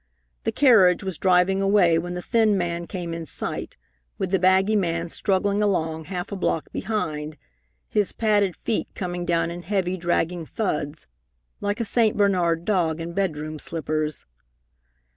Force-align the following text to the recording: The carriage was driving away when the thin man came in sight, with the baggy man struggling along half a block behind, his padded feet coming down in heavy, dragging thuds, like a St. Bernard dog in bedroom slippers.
The 0.45 0.51
carriage 0.51 1.03
was 1.03 1.19
driving 1.19 1.61
away 1.61 1.99
when 1.99 2.15
the 2.15 2.23
thin 2.23 2.57
man 2.57 2.87
came 2.87 3.13
in 3.13 3.27
sight, 3.27 3.77
with 4.17 4.31
the 4.31 4.39
baggy 4.39 4.75
man 4.75 5.11
struggling 5.11 5.61
along 5.61 6.05
half 6.05 6.31
a 6.31 6.35
block 6.35 6.71
behind, 6.71 7.37
his 7.87 8.11
padded 8.11 8.55
feet 8.55 8.87
coming 8.95 9.25
down 9.27 9.51
in 9.51 9.61
heavy, 9.61 9.97
dragging 9.97 10.43
thuds, 10.47 11.05
like 11.59 11.79
a 11.79 11.85
St. 11.85 12.17
Bernard 12.17 12.65
dog 12.65 12.99
in 12.99 13.13
bedroom 13.13 13.59
slippers. 13.59 14.25